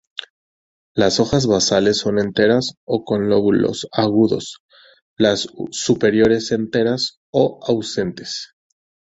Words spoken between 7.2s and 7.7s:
o